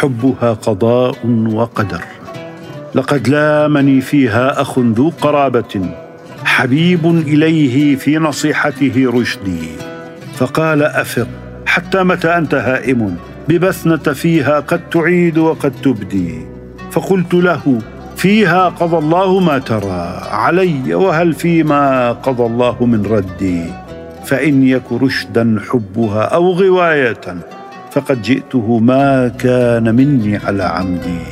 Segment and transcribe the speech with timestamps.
[0.00, 1.16] وحبها قضاء
[1.52, 2.02] وقدر.
[2.94, 5.94] لقد لامني فيها أخ ذو قرابة
[6.44, 9.68] حبيب إليه في نصيحته رشدي.
[10.36, 11.28] فقال أفق
[11.66, 13.16] حتى متى أنت هائم؟
[13.48, 16.46] ببثنة فيها قد تعيد وقد تبدي.
[16.90, 17.78] فقلت له
[18.16, 23.64] فيها قضى الله ما ترى علي وهل فيما قضى الله من ردي.
[24.24, 27.20] فإن يك رشدا حبها أو غواية
[27.90, 31.22] فقد جئته ما كان مني على عمدي.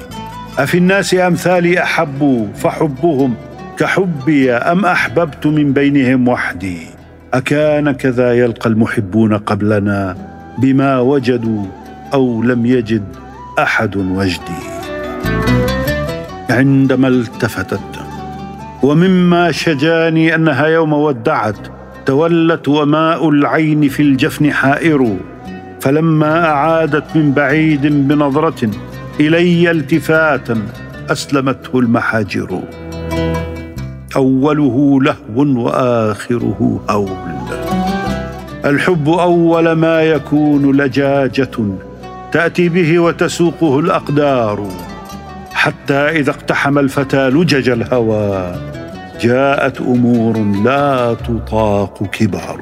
[0.59, 3.35] أفي الناس أمثالي احبوا فحبهم
[3.79, 6.79] كحبي أم أحببت من بينهم وحدي.
[7.35, 10.17] أكان كذا يلقى المحبون قبلنا
[10.59, 11.65] بما وجدوا
[12.15, 13.05] أو لم يجد
[13.59, 14.63] أحد وجدي.
[16.51, 17.81] عندما التفتت
[18.83, 21.59] ومما شجاني أنها يوم ودعت
[22.07, 25.17] تولت وماء العين في الجفن حائر.
[25.89, 28.71] فلما أعادت من بعيد بنظرة
[29.21, 30.63] إلي التفاتا
[31.11, 32.61] أسلمته المحاجر.
[34.17, 37.37] أوله لهو وآخره هول.
[38.65, 41.57] الحب أول ما يكون لجاجة
[42.33, 44.69] تأتي به وتسوقه الأقدار.
[45.53, 48.55] حتى إذا اقتحم الفتى لجج الهوى
[49.21, 52.61] جاءت أمور لا تطاق كبار.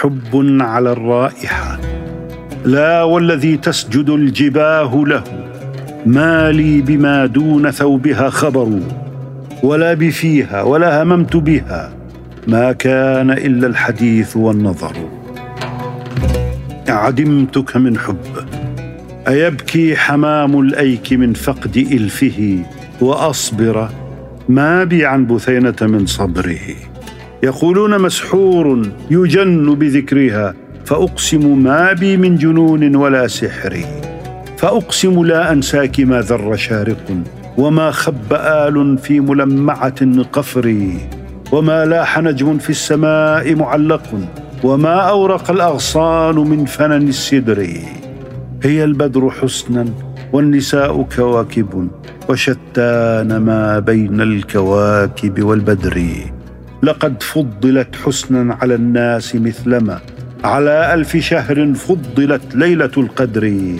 [0.00, 1.78] حب على الرائحة.
[2.64, 5.24] لا والذي تسجد الجباه له.
[6.06, 8.80] ما لي بما دون ثوبها خبر.
[9.62, 11.92] ولا بفيها ولا هممت بها.
[12.46, 14.92] ما كان إلا الحديث والنظر.
[16.88, 18.16] عدمتك من حب.
[19.28, 22.62] أيبكي حمام الأيك من فقد إلفه.
[23.00, 23.88] وأصبر.
[24.48, 26.97] ما بي عن بثينة من صبره.
[27.42, 33.78] يقولون مسحور يجن بذكرها فأقسم ما بي من جنون ولا سحر.
[34.58, 37.06] فأقسم لا أنساك ما ذر شارق
[37.58, 40.98] وما خب آل في ملمعة قفري
[41.52, 44.02] وما لاح نجم في السماء معلق
[44.64, 47.68] وما أورق الأغصان من فنن السدر.
[48.62, 49.84] هي البدر حسنا
[50.32, 51.88] والنساء كواكب
[52.28, 55.98] وشتان ما بين الكواكب والبدر.
[56.82, 59.98] لقد فضلت حسنا على الناس مثلما.
[60.44, 63.76] على ألف شهر فضلت ليلة القدر.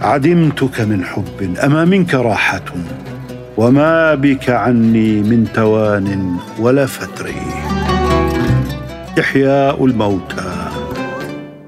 [0.00, 2.64] عدمتك من حب أما منك راحة.
[3.56, 7.30] وما بك عني من توان ولا فتر.
[9.20, 10.68] إحياء الموتى.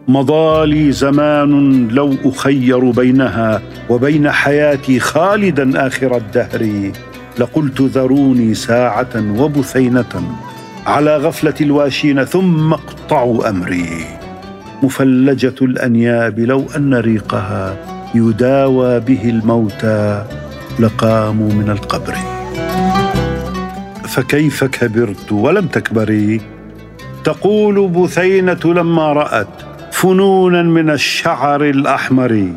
[0.08, 6.92] مضى لي زمان لو أخير بينها وبين حياتي خالدا آخر الدهر.
[7.38, 10.22] لقلت ذروني ساعة وبثينة.
[10.86, 14.04] على غفلة الواشين ثم اقطعوا أمري.
[14.82, 17.76] مفلجة الأنياب لو أن ريقها
[18.14, 20.24] يداوى به الموتى
[20.80, 22.14] لقاموا من القبر.
[24.04, 26.40] فكيف كبرت ولم تكبري؟
[27.24, 29.48] تقول بثينة لما رأت
[29.92, 32.48] فنونا من الشعر الأحمر.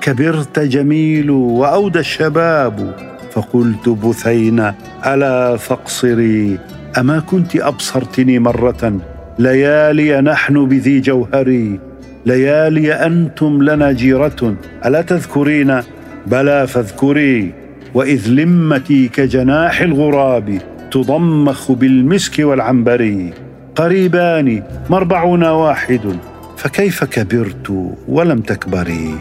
[0.00, 2.94] كبرت جميل وأودى الشباب
[3.32, 4.74] فقلت بثينة
[5.06, 6.58] ألا فاقصري؟
[6.98, 9.00] أما كنت أبصرتني مرة
[9.38, 11.80] ليالي نحن بذي جوهري
[12.26, 14.56] ليالي أنتم لنا جيرة.
[14.86, 15.80] ألا تذكرين؟
[16.26, 17.52] بلى فاذكري.
[17.94, 20.58] وإذ لمتي كجناح الغراب
[20.90, 23.30] تضمخ بالمسك والعنبر.
[23.76, 26.16] قريبان مربعنا واحد
[26.56, 29.14] فكيف كبرت ولم تكبري؟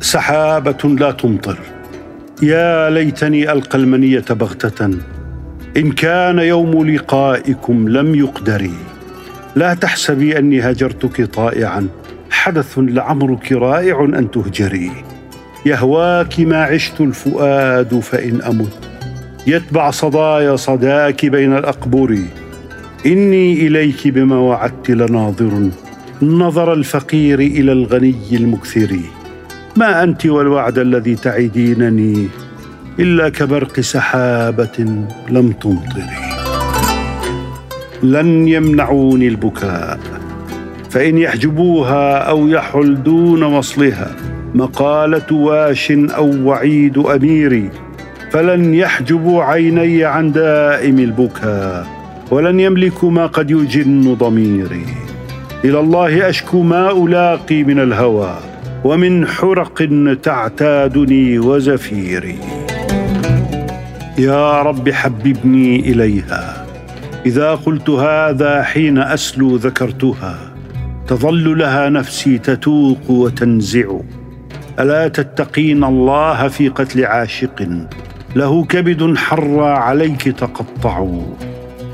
[0.00, 1.58] سحابة لا تمطر.
[2.42, 4.90] يا ليتني ألقى المنية بغتة.
[5.76, 8.74] إن كان يوم لقائكم لم يقدري.
[9.56, 11.88] لا تحسبي أني هجرتك طائعا.
[12.30, 14.90] حدث لعمرك رائع أن تهجري.
[15.66, 18.78] يهواك ما عشت الفؤاد فإن أمت.
[19.46, 22.18] يتبع صدايا صداك بين الاقبر
[23.06, 25.70] إني إليك بما وعدت لناظر.
[26.22, 28.96] نظر الفقير إلى الغني المكثر.
[29.76, 32.28] ما أنت والوعد الذي تعدينني؟
[33.00, 36.20] إلا كبرق سحابة لم تمطري.
[38.02, 39.98] لن يمنعوني البكاء
[40.90, 44.16] فإن يحجبوها أو يحل دون وصلها
[44.54, 47.70] مقالة واش أو وعيد أميري
[48.30, 51.86] فلن يحجبوا عيني عن دائم البكاء
[52.30, 54.86] ولن يملكوا ما قد يجن ضميري.
[55.64, 58.38] إلى الله أشكو ما ألاقي من الهوى
[58.84, 59.88] ومن حرق
[60.22, 62.59] تعتادني وزفيري.
[64.20, 66.66] يا رب حببني إليها.
[67.26, 70.38] إذا قلت هذا حين أسلو ذكرتها
[71.06, 73.88] تظل لها نفسي تتوق وتنزع.
[74.78, 77.68] ألا تتقين الله في قتل عاشق؟
[78.36, 81.06] له كبد حرى عليك تقطع.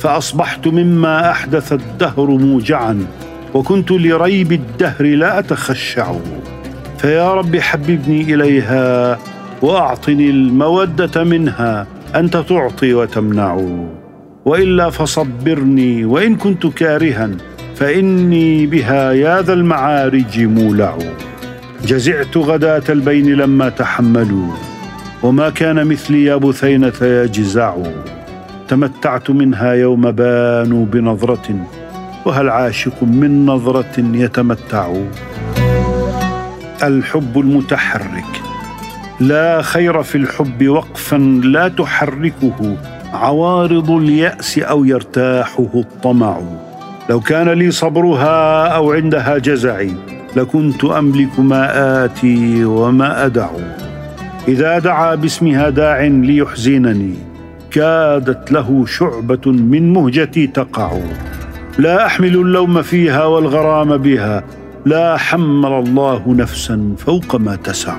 [0.00, 3.06] فأصبحت مما أحدث الدهر موجعا
[3.54, 6.14] وكنت لريب الدهر لا أتخشع.
[6.98, 9.18] فيا رب حببني إليها
[9.62, 11.86] وأعطني المودة منها.
[12.14, 13.60] أنت تعطي وتمنع.
[14.44, 17.30] وإلا فصبرني وإن كنت كارها
[17.74, 20.98] فإني بها يا ذا المعارج مولع.
[21.84, 24.52] جزعت غداة البين لما تحملوا.
[25.22, 27.76] وما كان مثلي يا بثينة يجزع
[28.68, 31.66] تمتعت منها يوم بانوا بنظرة.
[32.26, 34.94] وهل عاشق من نظرة يتمتع؟
[36.82, 38.45] الحب المتحرك.
[39.20, 42.76] لا خير في الحب وقفا لا تحركه.
[43.12, 46.40] عوارض اليأس أو يرتاحه الطمع.
[47.10, 49.92] لو كان لي صبرها أو عندها جزعي
[50.36, 53.48] لكنت أملك ما آتي وما أدع.
[54.48, 57.14] إذا دعا باسمها داع ليحزنني
[57.70, 60.92] كادت له شعبة من مهجتي تقع.
[61.78, 64.44] لا أحمل اللوم فيها والغرام بها
[64.86, 67.96] لا حمل الله نفسا فوق ما تسع.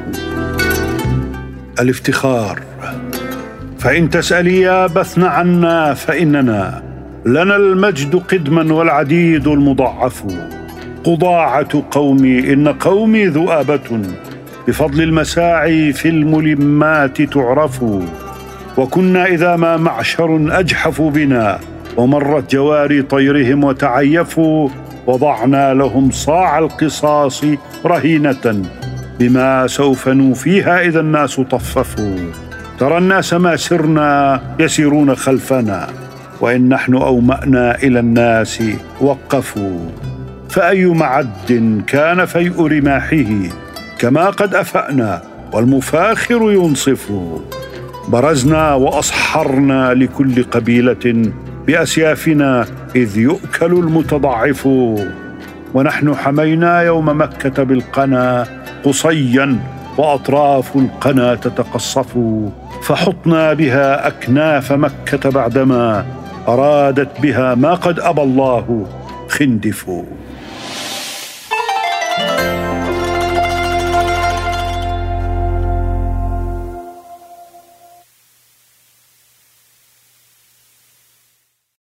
[1.79, 2.61] الافتخار.
[3.79, 6.83] فإن تسالي يا بثن عنا فإننا
[7.25, 10.23] لنا المجد قدما والعديد المضاعف.
[11.03, 14.01] قضاعة قومي إن قومي ذؤابة.
[14.67, 17.83] بفضل المساعي في الملمات تعرف.
[18.77, 21.59] وكنا إذا ما معشر اجحفوا بنا
[21.97, 24.69] ومرت جواري طيرهم وتعيفوا.
[25.07, 27.43] وضعنا لهم صاع القصاص
[27.85, 28.65] رهينة.
[29.19, 32.17] بما سوف نوفيها إذا الناس طففوا.
[32.79, 35.87] ترى الناس ما سرنا يسيرون خلفنا
[36.41, 38.63] وإن نحن أومأنا إلى الناس
[39.01, 39.89] وقفوا.
[40.49, 43.49] فأي معد كان فيء رماحه
[43.99, 45.21] كما قد أفأنا
[45.53, 47.11] والمفاخر ينصف.
[48.07, 51.31] برزنا وأصحرنا لكل قبيلة
[51.67, 52.65] بأسيافنا
[52.95, 54.67] إذ يؤكل المتضعف.
[55.73, 58.56] ونحن حمينا يوم مكة بالقنا
[58.87, 59.59] قصيا
[59.97, 62.17] وأطراف القنا تتقصف
[62.81, 66.05] فحطنا بها أكناف مكة بعدما
[66.47, 68.87] أرادت بها ما قد أبى الله
[69.29, 70.03] خندفوا.